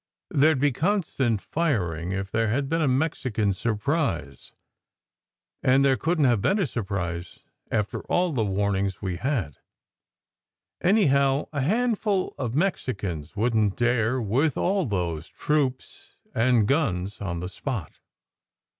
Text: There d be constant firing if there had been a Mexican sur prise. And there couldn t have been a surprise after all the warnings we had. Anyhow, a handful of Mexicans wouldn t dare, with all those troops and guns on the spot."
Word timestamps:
There 0.31 0.55
d 0.55 0.59
be 0.59 0.71
constant 0.71 1.39
firing 1.43 2.11
if 2.11 2.31
there 2.31 2.47
had 2.47 2.67
been 2.67 2.81
a 2.81 2.87
Mexican 2.87 3.53
sur 3.53 3.75
prise. 3.75 4.51
And 5.61 5.85
there 5.85 5.95
couldn 5.95 6.23
t 6.23 6.27
have 6.29 6.41
been 6.41 6.57
a 6.57 6.65
surprise 6.65 7.41
after 7.69 7.99
all 8.05 8.31
the 8.31 8.43
warnings 8.43 9.03
we 9.03 9.17
had. 9.17 9.57
Anyhow, 10.81 11.49
a 11.53 11.61
handful 11.61 12.33
of 12.39 12.55
Mexicans 12.55 13.35
wouldn 13.35 13.69
t 13.69 13.85
dare, 13.85 14.19
with 14.19 14.57
all 14.57 14.87
those 14.87 15.27
troops 15.29 16.15
and 16.33 16.67
guns 16.67 17.21
on 17.21 17.39
the 17.39 17.47
spot." 17.47 17.99